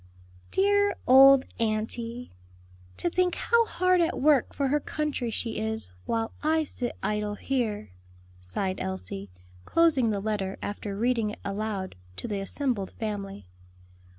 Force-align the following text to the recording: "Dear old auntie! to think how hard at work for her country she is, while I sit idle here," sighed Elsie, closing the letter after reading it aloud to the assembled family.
"Dear 0.49 0.95
old 1.05 1.45
auntie! 1.59 2.31
to 2.97 3.07
think 3.07 3.35
how 3.35 3.67
hard 3.67 4.01
at 4.01 4.19
work 4.19 4.51
for 4.51 4.69
her 4.69 4.79
country 4.79 5.29
she 5.29 5.59
is, 5.59 5.91
while 6.07 6.31
I 6.41 6.63
sit 6.63 6.97
idle 7.03 7.35
here," 7.35 7.91
sighed 8.39 8.81
Elsie, 8.81 9.29
closing 9.63 10.09
the 10.09 10.19
letter 10.19 10.57
after 10.59 10.97
reading 10.97 11.29
it 11.29 11.39
aloud 11.45 11.93
to 12.15 12.27
the 12.27 12.39
assembled 12.39 12.89
family. 12.89 13.45